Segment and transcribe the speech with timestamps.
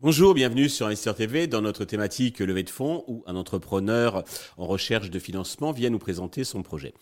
[0.00, 4.24] Bonjour, bienvenue sur Investir TV dans notre thématique levée de fonds où un entrepreneur
[4.56, 6.92] en recherche de financement vient nous présenter son projet.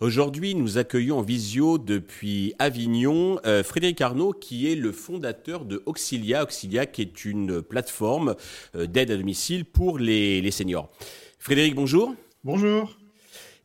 [0.00, 5.82] Aujourd'hui, nous accueillons en visio depuis Avignon euh, Frédéric Arnaud qui est le fondateur de
[5.86, 8.36] Auxilia, Auxilia qui est une plateforme
[8.74, 10.90] euh, d'aide à domicile pour les, les seniors.
[11.38, 12.14] Frédéric, bonjour.
[12.44, 12.99] Bonjour.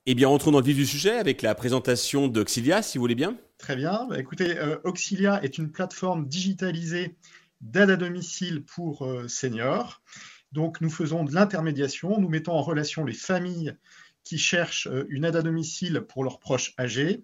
[0.07, 3.15] Eh bien, entrons dans le vif du sujet avec la présentation d'Auxilia, si vous voulez
[3.15, 3.37] bien.
[3.57, 4.05] Très bien.
[4.07, 7.15] Bah, écoutez, euh, Auxilia est une plateforme digitalisée
[7.61, 10.03] d'aide à domicile pour euh, seniors.
[10.51, 13.75] Donc, nous faisons de l'intermédiation, nous mettons en relation les familles
[14.23, 17.23] qui cherchent euh, une aide à domicile pour leurs proches âgés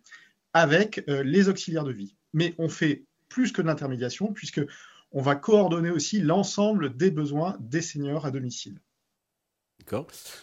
[0.53, 2.15] avec euh, les auxiliaires de vie.
[2.33, 4.61] Mais on fait plus que de l'intermédiation puisque
[5.11, 8.79] on va coordonner aussi l'ensemble des besoins des seniors à domicile.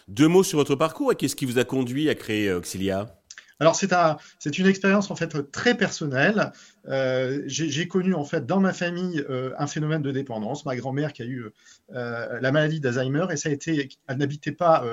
[0.07, 1.15] Deux mots sur votre parcours.
[1.15, 3.15] Qu'est-ce qui vous a conduit à créer Auxilia
[3.61, 6.53] alors c'est un, c'est une expérience en fait très personnelle.
[6.87, 10.65] Euh, j'ai connu en fait dans ma famille euh, un phénomène de dépendance.
[10.65, 11.45] Ma grand-mère qui a eu
[11.93, 14.85] euh, la maladie d'Alzheimer et ça a été, elle n'habitait pas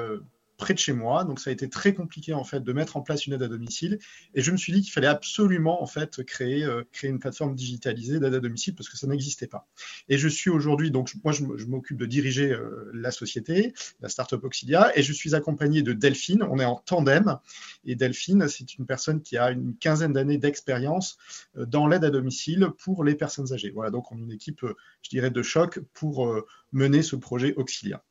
[0.56, 3.02] près de chez moi, donc ça a été très compliqué en fait de mettre en
[3.02, 3.98] place une aide à domicile.
[4.34, 7.54] Et je me suis dit qu'il fallait absolument en fait créer, euh, créer une plateforme
[7.54, 9.68] digitalisée d'aide à domicile parce que ça n'existait pas.
[10.08, 14.42] Et je suis aujourd'hui donc moi je, m'occupe de diriger euh, la société, la startup
[14.44, 16.42] Auxilia, et je suis accompagné de Delphine.
[16.42, 17.38] On est en tandem
[17.84, 21.18] et Delphine c'est une personne qui a une quinzaine d'années d'expérience
[21.56, 23.70] euh, dans l'aide à domicile pour les personnes âgées.
[23.70, 24.64] Voilà donc on est une équipe
[25.02, 26.34] je dirais de choc pour
[26.72, 28.02] mener ce projet Auxilia.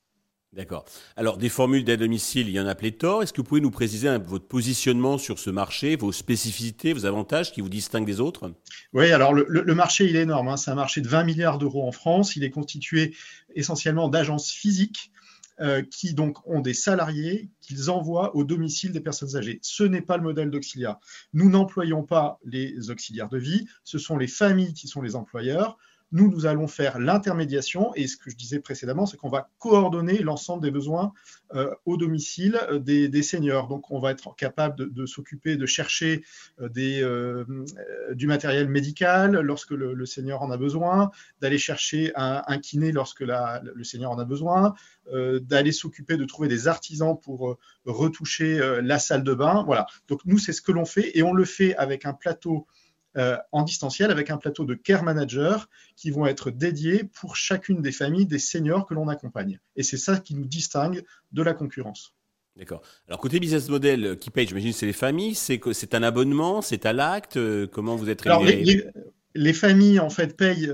[0.56, 0.86] D'accord.
[1.18, 3.22] Alors, des formules d'aide à domicile, il y en a pléthore.
[3.22, 7.52] Est-ce que vous pouvez nous préciser votre positionnement sur ce marché, vos spécificités, vos avantages
[7.52, 8.54] qui vous distinguent des autres?
[8.94, 10.48] Oui, alors le, marché, il est énorme.
[10.48, 10.56] Hein.
[10.56, 12.38] C'est un marché de 20 milliards d'euros en France.
[12.38, 13.14] Il est constitué
[13.54, 15.12] essentiellement d'agences physiques
[15.60, 19.60] euh, qui donc ont des salariés qu'ils envoient au domicile des personnes âgées.
[19.62, 21.02] Ce n'est pas le modèle d'Auxilia.
[21.34, 25.78] Nous n'employons pas les auxiliaires de vie, ce sont les familles qui sont les employeurs.
[26.16, 30.20] Nous, nous allons faire l'intermédiation et ce que je disais précédemment, c'est qu'on va coordonner
[30.20, 31.12] l'ensemble des besoins
[31.54, 33.68] euh, au domicile euh, des, seniors.
[33.68, 36.24] Donc, on va être capable de, s'occuper, de chercher
[36.62, 42.94] euh, des, du matériel médical lorsque le, senior en a besoin, d'aller chercher un, kiné
[42.94, 44.74] lorsque le senior en a besoin,
[45.12, 49.64] d'aller s'occuper de trouver des artisans pour retoucher la salle de bain.
[49.66, 49.86] Voilà.
[50.08, 52.68] Donc, nous, c'est ce que l'on fait et on le fait avec un plateau
[53.18, 57.82] euh, en distanciel avec un plateau de care manager qui vont être dédiés pour chacune
[57.82, 59.60] des familles des seniors que l'on accompagne.
[59.76, 62.14] Et c'est ça qui nous distingue de la concurrence.
[62.58, 62.82] D'accord.
[63.08, 65.36] Alors côté business model, euh, qui paye, j'imagine, c'est les familles.
[65.36, 67.38] C'est c'est un abonnement, c'est à l'acte.
[67.38, 68.92] Euh, comment vous êtes rémunéré
[69.38, 70.72] les, familles en fait payent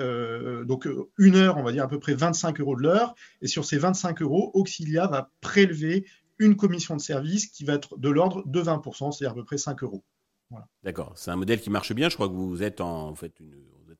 [0.65, 0.87] donc
[1.17, 3.79] une heure, on va dire à peu près 25 euros de l'heure, et sur ces
[3.79, 6.05] 25 euros, Auxilia va prélever
[6.37, 9.57] une commission de service qui va être de l'ordre de 20%, c'est-à-dire à peu près
[9.57, 10.03] 5 euros.
[10.83, 11.13] D'accord.
[11.15, 12.09] C'est un modèle qui marche bien.
[12.09, 13.33] Je crois que vous êtes en, fait,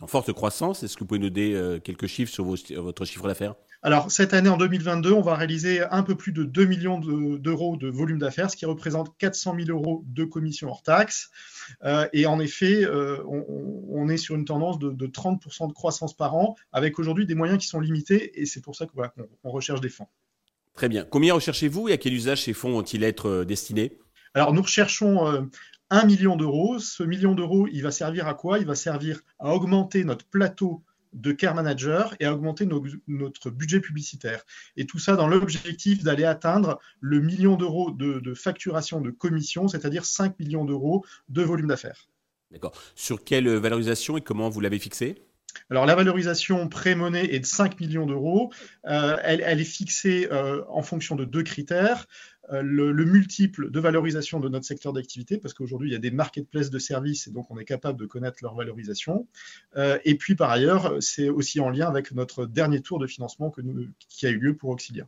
[0.02, 0.84] en forte croissance.
[0.84, 3.56] Est-ce que vous pouvez nous donner euh, quelques chiffres sur votre chiffre d'affaires?
[3.84, 7.78] Alors, cette année, en 2022, on va réaliser un peu plus de 2 millions d'euros
[7.78, 11.32] de, volume d'affaires, ce qui représente 400 000 euros de commission hors taxe.
[11.84, 16.36] Euh, et en effet, euh, on, est sur une tendance de, 30% de croissance par
[16.36, 18.40] an, avec aujourd'hui des moyens qui sont limités.
[18.40, 20.08] Et c'est pour ça qu'on recherche des fonds.
[20.74, 21.04] Très bien.
[21.04, 23.98] Combien recherchez-vous et à quel usage ces fonds vont-ils être destinés?
[24.34, 25.50] Alors nous recherchons
[25.91, 26.79] 1 million d'euros.
[26.79, 28.57] Ce million d'euros, il va servir à quoi?
[28.57, 32.66] Il va servir à augmenter notre plateau de care manager et à augmenter
[33.07, 34.44] notre budget publicitaire.
[34.78, 40.06] Et tout ça dans l'objectif d'aller atteindre le million d'euros de, facturation de commission, c'est-à-dire
[40.06, 42.08] 5 millions d'euros de volume d'affaires.
[42.52, 42.73] D'accord.
[42.96, 45.22] Sur quelle valorisation et comment vous l'avez fixé?
[45.70, 48.52] Alors la valorisation pré-monnaie est de 5 millions d'euros.
[48.86, 52.08] Euh, elle, est fixée euh, en fonction de deux critères.
[52.52, 56.12] Euh, le, multiple de valorisation de notre secteur d'activité, parce qu'aujourd'hui, il y a des
[56.12, 59.28] marketplaces de services et donc on est capable de connaître leur valorisation.
[60.04, 63.54] Et puis, par ailleurs, c'est aussi en lien avec notre dernier tour de financement
[64.10, 65.08] qui a eu lieu pour Auxilia.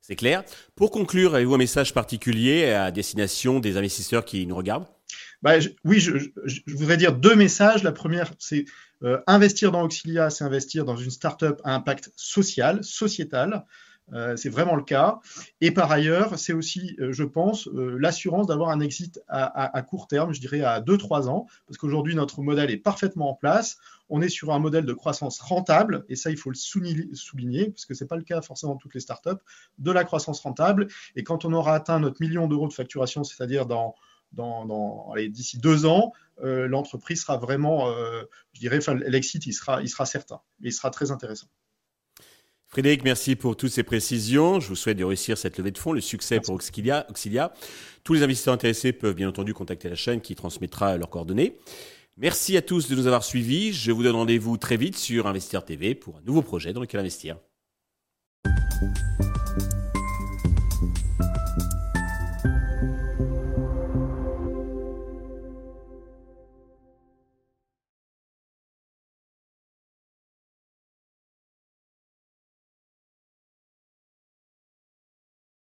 [0.00, 0.44] C'est clair.
[0.76, 4.86] Pour conclure, avez-vous un message particulier à destination des investisseurs qui nous regardent?
[5.42, 5.54] Bah,
[5.84, 6.30] Oui, je,
[6.66, 7.82] voudrais dire deux messages.
[7.82, 8.64] La première, c'est
[9.02, 13.64] euh, investir dans Auxilia, c'est investir dans une startup à impact social, sociétal.
[14.12, 15.18] Euh, c'est vraiment le cas.
[15.60, 20.32] Et par ailleurs, c'est aussi, euh, je pense, l'assurance d'avoir un exit à, court terme,
[20.32, 23.78] je dirais à 2-3 ans, parce qu'aujourd'hui, notre modèle est parfaitement en place.
[24.08, 27.84] On est sur un modèle de croissance rentable, et ça, il faut le souligner, parce
[27.84, 29.42] que ce n'est pas le cas forcément de toutes les startups,
[29.78, 30.86] de la croissance rentable.
[31.16, 33.96] Et quand on aura atteint notre million d'euros de facturation, c'est-à-dire dans,
[34.36, 36.12] dans, d'ici deux ans,
[36.42, 37.90] l'entreprise sera vraiment,
[38.52, 41.48] je dirais, l'exit, il sera, il sera certain, et il sera très intéressant.
[42.68, 44.58] Frédéric, merci pour toutes ces précisions.
[44.60, 47.52] Je vous souhaite de réussir cette levée de fonds, le succès pour Auxilia, Auxilia.
[48.02, 51.56] Tous les investisseurs intéressés peuvent bien entendu contacter la chaîne qui transmettra leurs coordonnées.
[52.16, 53.72] Merci à tous de nous avoir suivis.
[53.72, 57.00] Je vous donne rendez-vous très vite sur Investir TV pour un nouveau projet dans lequel
[57.00, 57.38] investir.